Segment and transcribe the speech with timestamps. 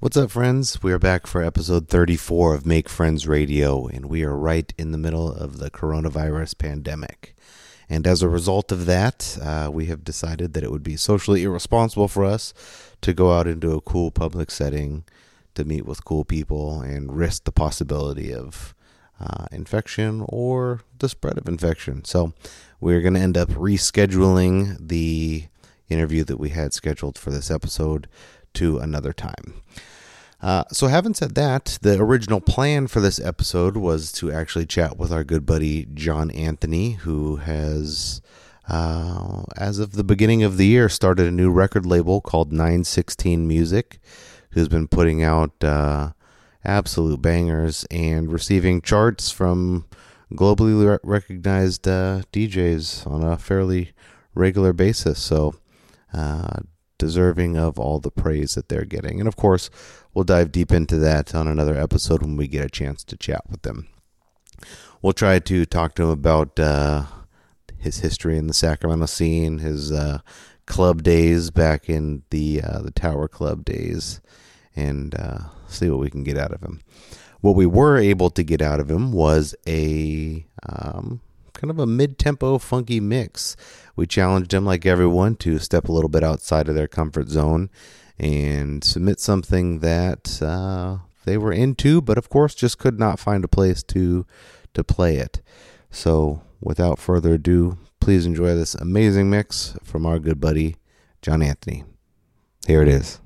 [0.00, 0.80] What's up, friends?
[0.80, 4.92] We are back for episode 34 of Make Friends Radio, and we are right in
[4.92, 7.34] the middle of the coronavirus pandemic.
[7.88, 11.42] And as a result of that, uh, we have decided that it would be socially
[11.42, 12.54] irresponsible for us
[13.00, 15.02] to go out into a cool public setting
[15.56, 18.76] to meet with cool people and risk the possibility of
[19.18, 22.04] uh, infection or the spread of infection.
[22.04, 22.34] So
[22.80, 25.46] we're going to end up rescheduling the
[25.88, 28.08] interview that we had scheduled for this episode
[28.54, 29.62] to another time.
[30.40, 34.96] Uh, so, having said that, the original plan for this episode was to actually chat
[34.96, 38.22] with our good buddy John Anthony, who has,
[38.68, 43.48] uh, as of the beginning of the year, started a new record label called 916
[43.48, 43.98] Music,
[44.50, 46.12] who's been putting out uh,
[46.64, 49.86] absolute bangers and receiving charts from
[50.32, 53.92] globally recognized uh, DJs on a fairly
[54.34, 55.18] regular basis.
[55.18, 55.56] So,
[56.14, 56.60] uh,
[56.98, 59.20] deserving of all the praise that they're getting.
[59.20, 59.70] And of course,
[60.12, 63.42] we'll dive deep into that on another episode when we get a chance to chat
[63.48, 63.88] with them.
[65.00, 67.04] We'll try to talk to him about uh,
[67.78, 70.18] his history in the Sacramento scene, his uh,
[70.66, 74.20] club days back in the uh, the Tower Club days,
[74.74, 76.80] and uh, see what we can get out of him.
[77.40, 81.20] What we were able to get out of him was a um,
[81.58, 83.56] kind of a mid-tempo funky mix.
[83.96, 87.68] We challenged him like everyone to step a little bit outside of their comfort zone
[88.18, 93.44] and submit something that uh, they were into, but of course just could not find
[93.44, 94.24] a place to
[94.74, 95.40] to play it.
[95.90, 100.76] So, without further ado, please enjoy this amazing mix from our good buddy
[101.22, 101.84] John Anthony.
[102.66, 103.20] Here it is.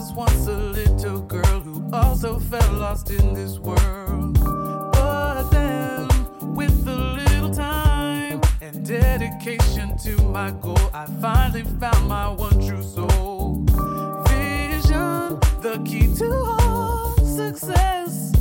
[0.00, 4.32] was once a little girl who also felt lost in this world.
[4.92, 6.08] But then,
[6.54, 12.82] with a little time and dedication to my goal, I finally found my one true
[12.82, 13.62] soul.
[14.28, 18.32] Vision, the key to all success.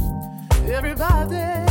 [0.65, 1.65] Everybody.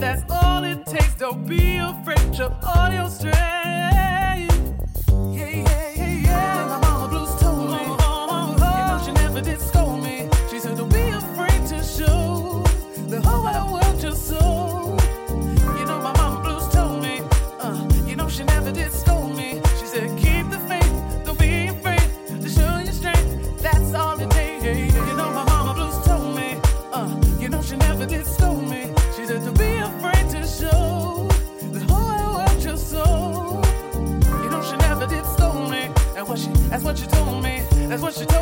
[0.00, 1.14] that's all it takes.
[1.14, 3.51] Don't be afraid of all your strength.
[38.12, 38.41] push it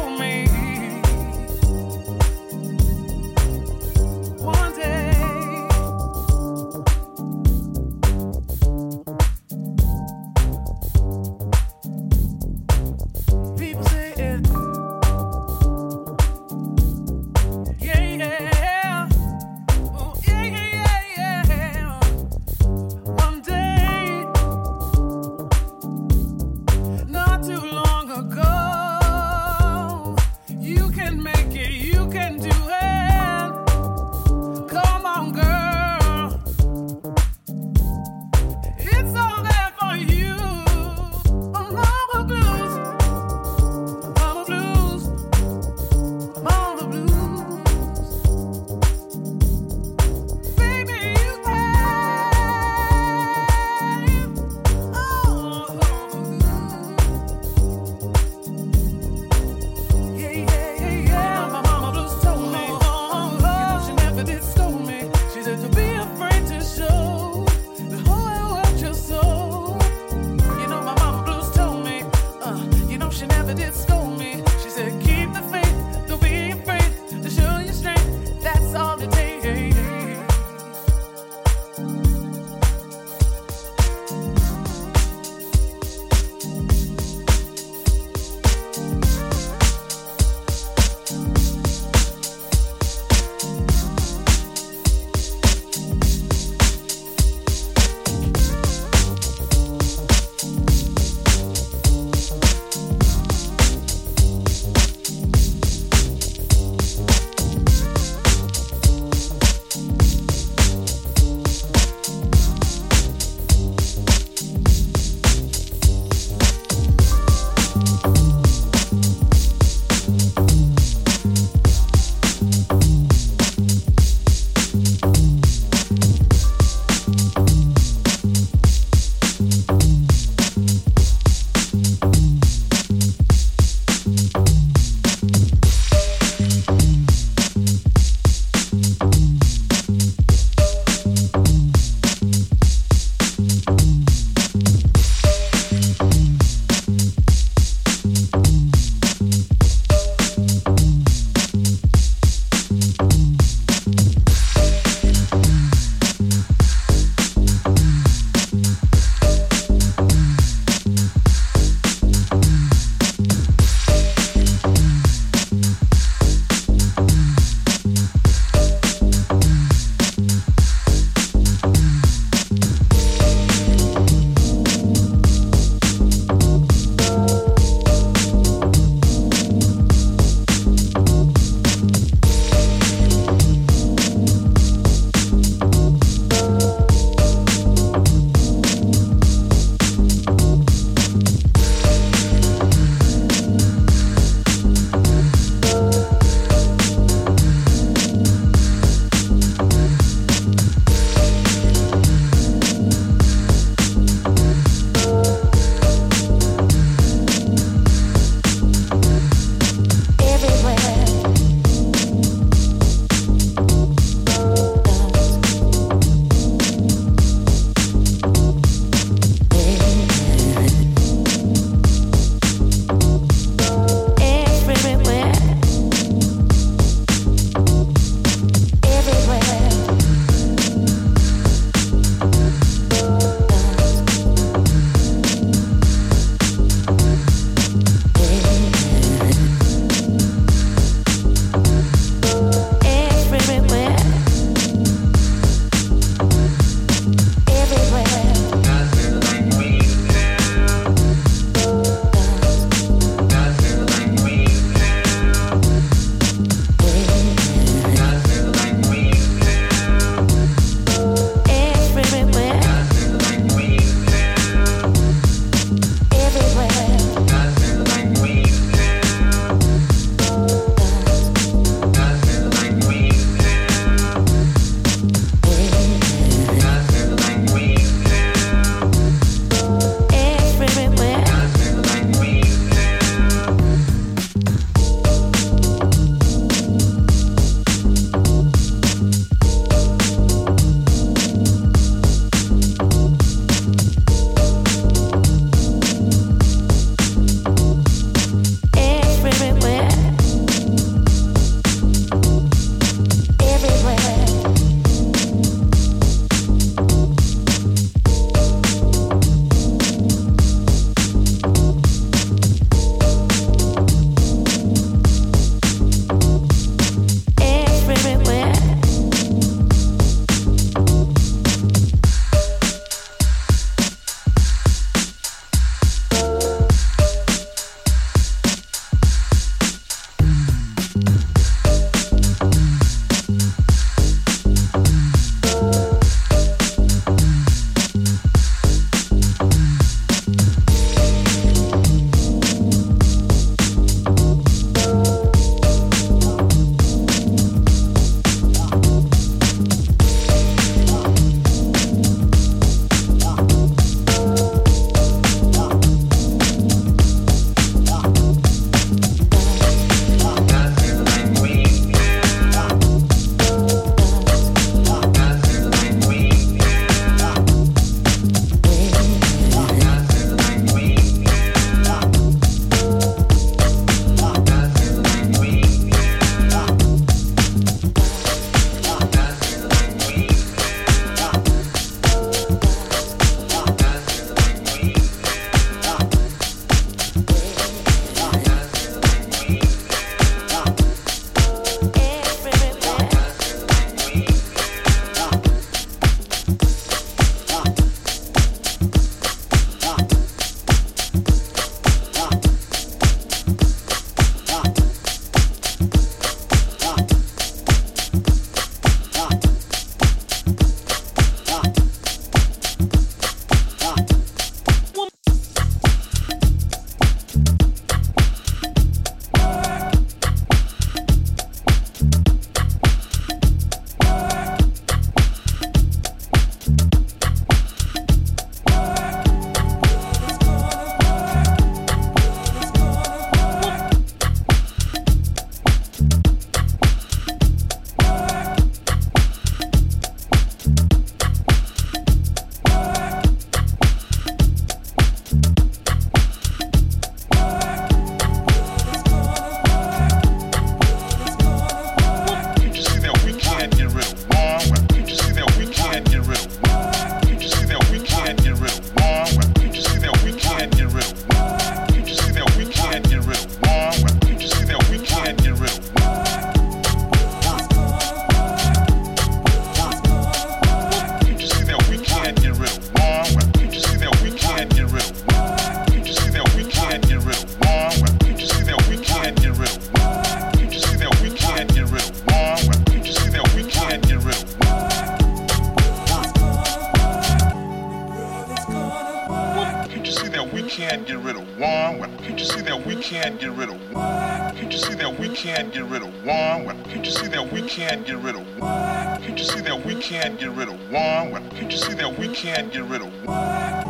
[493.10, 494.54] can't get rid of one?
[494.54, 496.84] Can't you see that we can't get rid of one?
[496.84, 499.20] Can't you see that we can't get rid of one?
[499.20, 501.50] Can't you see that we can't get rid of one?
[501.50, 503.89] Can't you see that we can't get rid of one?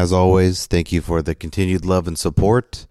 [0.00, 2.86] As always, thank you for the continued love and support.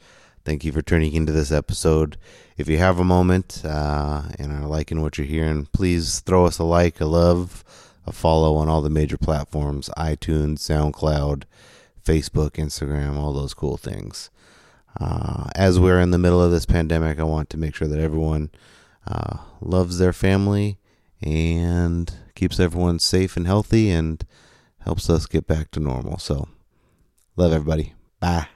[0.45, 2.17] Thank you for tuning into this episode.
[2.55, 6.59] If you have a moment uh, and are liking what you're hearing, please throw us
[6.59, 7.63] a like, a love,
[8.05, 11.45] a follow on all the major platforms iTunes, SoundCloud,
[12.05, 14.29] Facebook, Instagram, all those cool things.
[14.99, 17.99] Uh, as we're in the middle of this pandemic, I want to make sure that
[17.99, 18.51] everyone
[19.07, 20.77] uh, loves their family
[21.23, 24.23] and keeps everyone safe and healthy and
[24.81, 26.19] helps us get back to normal.
[26.19, 26.49] So,
[27.39, 27.93] love everybody.
[28.19, 28.47] Bye.